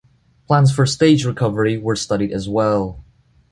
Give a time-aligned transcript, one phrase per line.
[0.47, 3.05] Plans for stage recovery were studied as well.